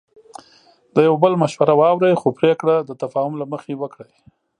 د 0.95 0.97
یو 1.07 1.15
بل 1.23 1.33
مشوره 1.43 1.73
واورئ، 1.79 2.13
خو 2.21 2.27
پریکړه 2.39 2.75
د 2.83 2.91
تفاهم 3.01 3.33
له 3.41 3.45
مخې 3.53 3.73
وکړئ. 3.81 4.11